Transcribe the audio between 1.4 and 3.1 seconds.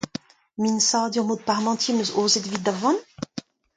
Parmentier 'm eus aozet evit da vamm.